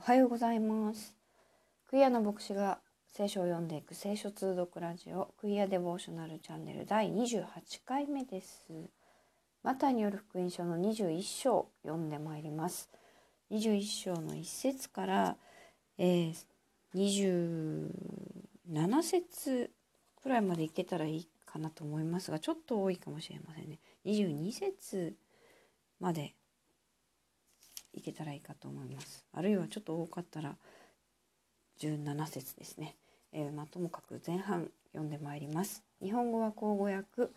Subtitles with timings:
[0.00, 1.14] おはようございます。
[1.90, 5.34] クイアの牧師が聖書を読んでいく聖書通読ラジオ。
[5.38, 7.44] クイアデボーショナルチャンネル第28
[7.84, 8.66] 回目です。
[9.62, 12.88] マタイによる福音書の21章読んでまいります。
[13.50, 15.36] 21章の1節から、
[15.98, 16.34] えー、
[16.94, 19.70] 27節
[20.22, 23.78] くらいまでいけたらいいかなと思いますがちょっと多いかもしれませんね。
[24.06, 25.14] 22節
[26.00, 26.36] まで
[27.92, 29.24] いけたらいいかと思います。
[29.32, 30.56] あるいはちょっと多かったら
[31.80, 32.96] 17節ですね、
[33.32, 35.82] えー、まあ、ともかく前半読んでまいります。
[36.02, 37.30] 日本語は口語訳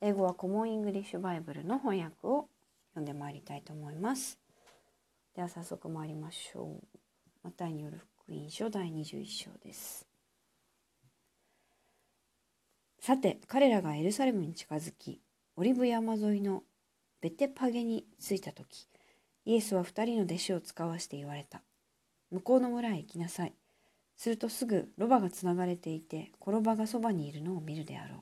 [0.00, 2.48] 英語はコモンイングリッシュバイブルの翻訳を
[2.94, 4.38] 読んでまいりたいと思います。
[5.36, 6.98] では早速参りましょう。
[7.44, 10.06] マタイによる福音書第21章です。
[12.98, 15.20] さて彼らがエルサレムに近づき
[15.56, 16.62] オリブ山沿いの
[17.20, 18.88] ベテパゲに着いた時
[19.44, 21.62] イエスは二人の弟子を使わして言われた。
[22.30, 23.54] 向こうの村へ行きなさい。
[24.16, 28.20] するとすぐロバがつながれていて、転ばがそばにいるのを見るであろう。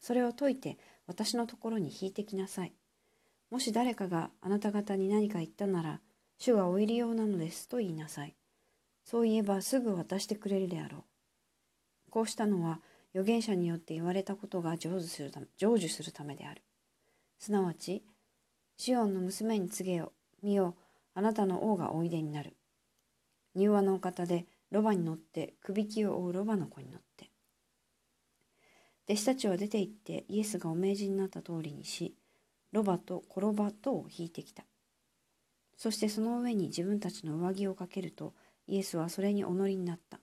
[0.00, 2.72] それを解いて私のところに引いてきなさい。
[3.50, 6.00] もし誰かがあなた方に何か言ったなら、
[6.38, 8.34] 主はお入り用なのですと言いなさい。
[9.04, 12.10] そう言えばすぐ渡してくれるであろう。
[12.10, 12.80] こうしたのは
[13.14, 16.62] 預言者によって言われたことが成就するため成就するためである。
[17.38, 18.02] すなわち、
[18.78, 20.12] シオンの娘に告げよ。
[20.42, 20.76] 見よ
[21.14, 22.56] あなたの王がおいでになる。
[23.54, 27.30] 柔和のお方でロバに乗ってくびきを追うロバの子に乗って。
[29.08, 32.16] 弟子たちは出て行ってイエスがお命じになった通りにし、
[32.72, 34.64] ロバと転ばとを引いてきた。
[35.76, 38.34] そしてその上に自分たちの上着をかけると、
[38.66, 40.18] イエスはそれにお乗りになった。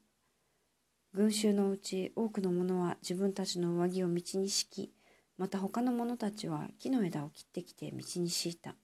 [1.13, 4.93] 群衆のうち多くの者は自分たちの上着を道に敷き、
[5.37, 8.75] また他の者たちは木の枝を切ってきて道に敷いた。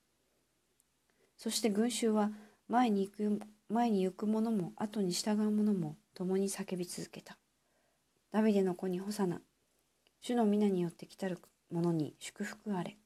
[1.39, 2.31] そして群衆は
[2.67, 7.37] 前に行く前に行く者も後に従う者も共に叫び続けた。
[8.31, 9.39] ダビデの子にホサナ、
[10.21, 11.39] 主の皆によって来たる
[11.71, 12.97] 者に祝福あれ。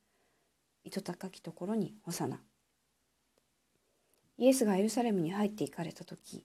[0.83, 2.39] 糸高きところにホサナ。
[4.37, 6.43] イエスがエルサレムに入って行かれた時、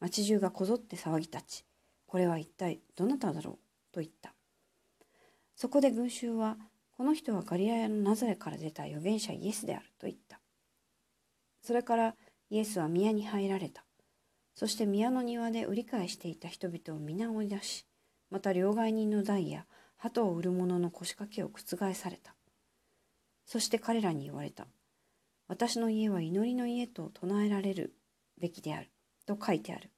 [0.00, 1.64] 町中がこぞって騒ぎ立ち、
[2.06, 3.54] これは一体どなただろう？
[3.94, 4.34] と言った。
[5.54, 6.56] そこで群衆は、
[6.96, 10.40] この人はガリラヤのナザレから出た預言者イエスであると言った。
[11.64, 12.14] それから
[12.50, 13.84] イエスは宮に入られた。
[14.54, 17.86] そして宮の庭で売り買いしていた人々を皆追い出し、
[18.30, 19.64] また両替人の代や
[19.96, 22.34] 鳩を売る者の腰掛けを覆された。
[23.46, 24.66] そして彼らに言われた。
[25.48, 27.94] 私の家は祈りの家と唱えられる
[28.38, 28.90] べきである。
[29.26, 29.90] と書いてある。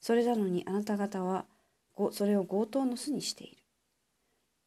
[0.00, 1.46] それなのにあなた方は
[2.12, 3.62] それを強盗の巣にしている。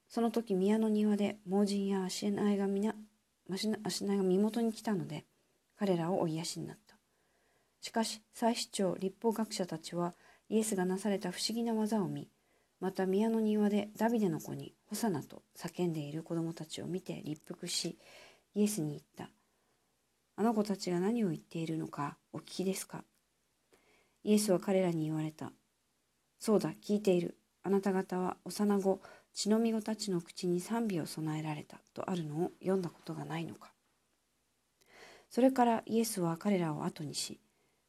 [0.10, 2.94] その時宮の庭で盲人や足苗が皆
[3.50, 5.26] 足苗が身元に来たので
[5.80, 6.98] 彼らを追いやしになった。
[7.80, 10.14] しかし祭司長立法学者たちは
[10.50, 12.28] イエスがなされた不思議な技を見
[12.82, 17.98] また宮の庭でダビデの子にホサナと叫んでいる子供たちを見て立腹し
[18.56, 19.30] イエスに言った。
[20.36, 23.06] あの子たちが何を言っているのかお聞きですか？
[24.26, 25.54] イエスは彼らに言われた。
[26.40, 27.38] そうだ、聞いている。
[27.64, 29.02] あなた方は幼子、
[29.34, 33.72] 血のみ子たちの口に賛美を備えられたとあるのを読んだことがないのか？
[35.30, 37.40] それからイエスは彼らを後にし、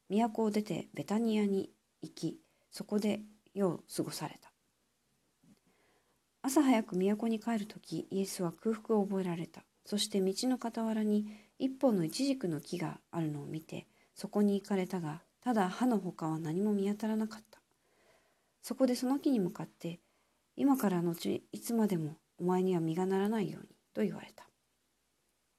[0.09, 1.71] 都を出てベタニアに
[2.03, 2.39] 行き、
[2.71, 3.21] そこで
[3.55, 4.51] 夜を過ごされた。
[6.43, 9.63] 朝早く都に帰る時、イエスは空腹を覚えられた。
[9.85, 11.27] そして道の傍らに
[11.59, 17.61] 一本のイチジクの木があるのを見て、そこに行かれたが、ただ歯のほかは何も見当たらなかった。
[18.63, 20.01] そこでその木に向かって、
[20.57, 24.50] 今から後いつまでもお前には実がならないようにと言われた。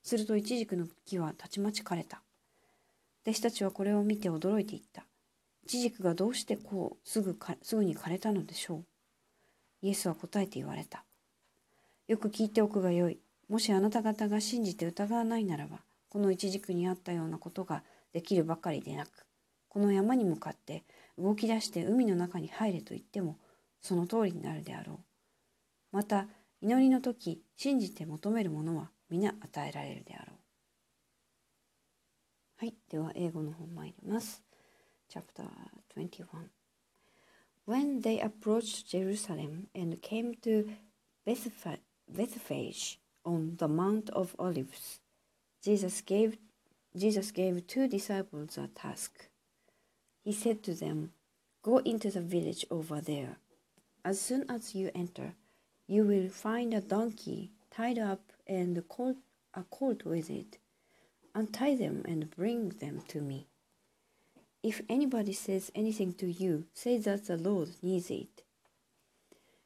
[0.04, 2.22] するとイチジクの木はたちまち枯れた。
[3.24, 5.06] 弟子たちはこれを見て驚いていった。
[5.64, 8.86] イチジクがどうしてこうすぐかすぐに枯れたのでしょう。
[9.84, 11.04] イエスは答えて言われた。
[12.08, 13.20] よく聞いておくがよい。
[13.48, 15.80] もしあなた方が信じて疑わないならば、
[16.10, 19.26] このイチジクにあったようなことができるばかりでなく、
[19.70, 20.84] この山に向かって
[21.18, 23.38] 動き出して海の中に入れと言っても、
[23.82, 24.98] その通りになるであろう。
[25.92, 26.28] また、
[26.62, 30.37] 祈りの時、信じて求めるものは皆与えられるであろう。
[32.59, 34.43] はい、では英語の方参ります。
[35.09, 35.49] Chapter
[35.95, 36.27] 21
[37.67, 40.69] When they approached Jerusalem and came to
[41.27, 45.01] Bethphage on the Mount of Olives,
[45.63, 46.39] Jesus gave,
[46.95, 49.29] Jesus gave two disciples a task.
[50.25, 51.13] He said to them,
[51.63, 53.39] Go into the village over there
[54.07, 55.35] As soon as you enter,
[55.89, 58.82] you will find a donkey tied up and a
[59.64, 60.58] colt with it.
[61.34, 63.48] Untie them and bring them to me.
[64.62, 68.44] If anybody says anything to you, say that the Lord needs it.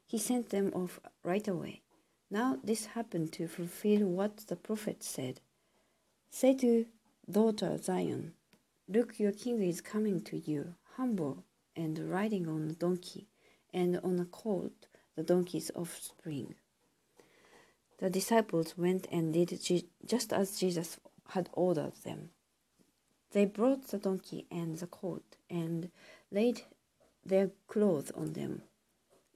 [0.06, 1.82] He sent them off right away.
[2.30, 5.40] Now this happened to fulfill what the prophet said.
[6.30, 6.86] Say to
[7.30, 8.32] daughter Zion,
[8.88, 11.44] Look, your king is coming to you, humble
[11.74, 13.26] and riding on a donkey,
[13.74, 14.86] and on a colt,
[15.16, 16.54] the donkey's offspring.
[17.98, 19.58] The disciples went and did
[20.04, 20.98] just as Jesus
[21.30, 22.30] had ordered them.
[23.32, 25.90] They brought the donkey and the colt and
[26.30, 26.62] laid
[27.24, 28.62] their clothes on them.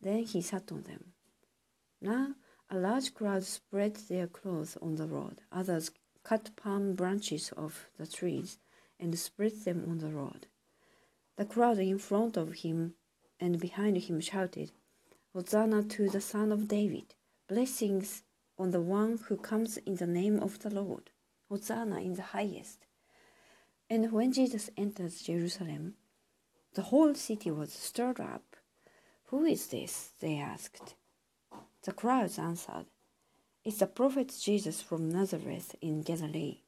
[0.00, 1.12] Then he sat on them.
[2.00, 2.34] Now
[2.70, 5.40] a large crowd spread their clothes on the road.
[5.50, 5.90] Others
[6.22, 8.58] cut palm branches off the trees
[8.98, 10.46] and spread them on the road.
[11.36, 12.94] The crowd in front of him
[13.40, 14.70] and behind him shouted,
[15.32, 17.14] Hosanna to the Son of David!
[17.48, 18.22] Blessings
[18.60, 21.10] on the one who comes in the name of the Lord!
[21.48, 22.86] Hosanna in the highest!
[23.88, 25.94] And when Jesus entered Jerusalem,
[26.74, 28.56] the whole city was stirred up.
[29.28, 30.10] Who is this?
[30.20, 30.94] they asked.
[31.84, 32.84] The crowds answered,
[33.64, 36.58] It's the prophet Jesus from Nazareth in Galilee.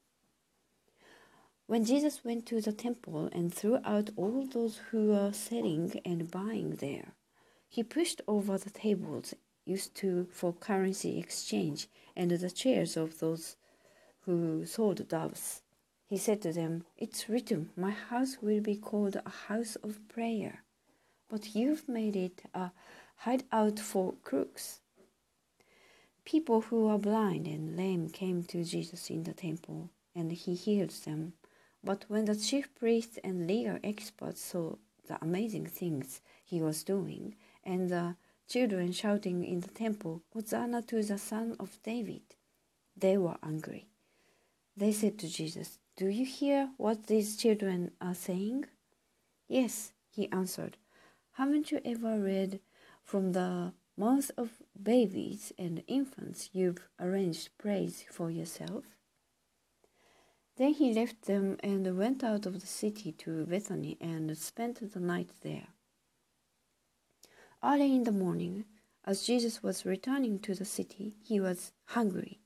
[1.67, 6.31] When Jesus went to the temple and threw out all those who were selling and
[6.31, 7.13] buying there,
[7.69, 13.57] he pushed over the tables used to for currency exchange and the chairs of those
[14.25, 15.63] who sold doves.
[16.07, 20.63] He said to them, It's written, My house will be called a house of prayer,
[21.29, 22.71] but you've made it a
[23.17, 24.81] hideout for crooks.
[26.25, 30.91] People who were blind and lame came to Jesus in the temple, and he healed
[30.91, 31.33] them.
[31.83, 34.77] But when the chief priests and legal experts saw
[35.09, 38.17] the amazing things he was doing, and the
[38.53, 42.21] children shouting in the temple, Hosanna to the Son of David,
[42.95, 43.89] they were angry.
[44.77, 48.67] They said to Jesus, Do you hear what these children are saying?
[49.49, 50.77] Yes, he answered.
[51.33, 52.61] Haven't you ever read
[53.03, 54.51] from the mouth of
[54.81, 58.85] babies and infants you've arranged praise for yourself?
[60.59, 65.01] Then he left them and went out of the city to Bethany and spent the
[65.01, 65.69] night there.
[67.65, 68.65] Early in the morning,
[69.05, 72.41] as Jesus was returning to the city, he was hungry.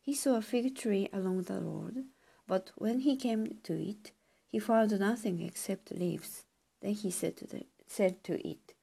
[0.00, 2.06] He saw a fig tree along the road,
[2.48, 4.10] but when he came to it,
[4.48, 6.46] he found nothing except leaves.
[6.82, 8.74] Then he said to, the, said to it,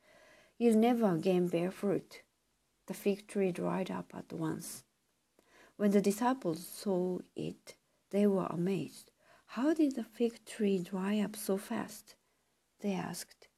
[0.57, 2.21] You'll never again bear fruit.
[2.87, 4.85] The fig tree dried up at once.
[5.75, 7.75] When the disciples saw it,
[8.11, 9.11] they were amazed.
[9.47, 12.15] How did the fig tree dry up so fast?
[12.79, 13.49] They asked.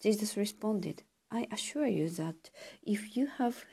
[0.00, 2.50] Jesus responded, I assure you that
[2.82, 3.64] if you have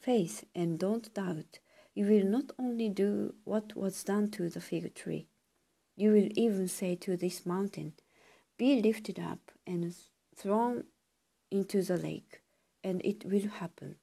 [0.00, 1.58] faith and don't doubt,
[1.94, 5.28] you will not only do what was done to the fig tree,
[5.96, 7.94] you will even say to this mountain,
[8.58, 9.94] Be lifted up and
[10.36, 10.84] thrown
[11.50, 12.40] into the lake,
[12.82, 13.96] and it will happen.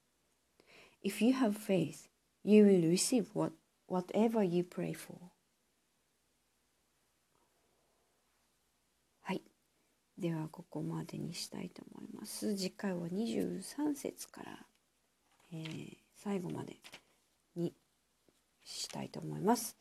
[1.02, 2.08] If you have faith,
[2.44, 3.54] you will receive what,
[3.88, 5.31] whatever you pray for.
[10.22, 12.56] ではここまでにしたいと思います。
[12.56, 14.52] 次回は23節から、
[15.52, 16.78] えー、最後まで
[17.56, 17.74] に
[18.64, 19.76] したいと思います、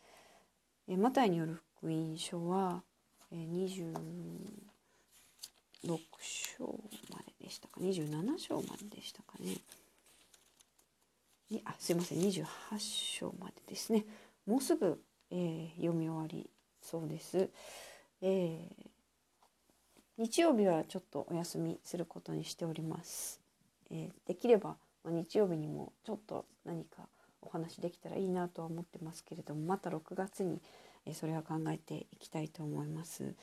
[0.88, 2.82] えー、マタイによる福音書は、
[3.30, 3.66] えー、
[5.84, 6.64] 26章
[7.10, 9.58] まででしたか27章まででしたかね。
[11.50, 12.18] にあすいません。
[12.18, 12.46] 28
[12.78, 14.06] 章までですね。
[14.46, 16.48] もうすぐ、えー、読み終わり
[16.80, 17.50] そうです、
[18.22, 18.90] えー
[20.20, 23.40] 日曜日はちょっとお休みすることにしております。
[23.90, 27.08] えー、できれば、ま、日曜日にもちょっと何か
[27.40, 30.60] お話できたらいいなとは思ってますけれどもまた6月に、
[31.06, 33.34] え、それは考えていきたいと思います。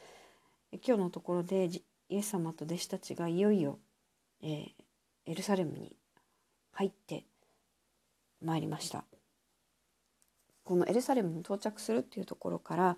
[0.72, 1.82] え今日のところでイ
[2.12, 3.80] エス様と弟子たちがいよいよ、
[4.44, 4.72] えー、
[5.26, 5.96] エルサレムに
[6.74, 7.24] 入って
[8.40, 9.04] まいりました。
[10.64, 12.98] このエルサレムに到着するっていうところから、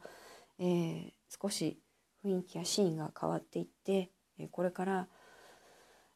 [0.60, 1.80] え、少し
[2.26, 4.10] 雰囲気やシーンが変わっていって
[4.52, 5.08] これから、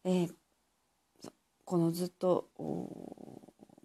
[0.06, 0.34] えー、
[1.66, 2.48] このずっと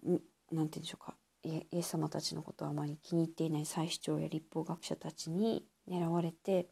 [0.03, 0.19] 何て
[0.51, 6.67] 言うんでしょうかイエス様たちのことをあまり気に入っていない祭司長や立法学者たちに狙われて、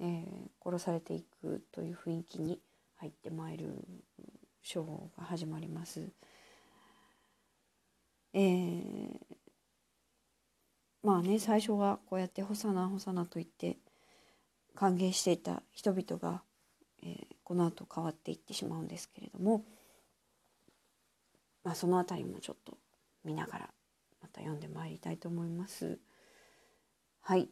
[0.00, 0.26] えー、
[0.62, 2.60] 殺されていくという雰囲気に
[2.96, 3.84] 入ってまいる
[4.62, 6.08] 章が始まります。
[8.34, 9.18] えー、
[11.02, 13.78] まあね最初はこうやって「ホサナホサナ」と言って
[14.82, 16.42] 歓迎していた人々が、
[17.04, 19.64] えー、この後変わっていってしまうんですけれども、
[21.62, 22.76] まあ、その辺りもちょっと
[23.24, 23.70] 見ながら
[24.20, 26.00] また読んでまいりたいと思います。
[27.20, 27.48] はい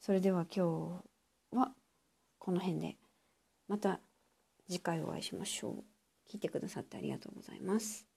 [0.00, 1.00] それでは今
[1.52, 1.70] 日は
[2.40, 2.96] この辺で
[3.68, 4.00] また
[4.68, 5.84] 次回お会いしましょう。
[6.28, 8.13] 聞いてくださってありがとうございます。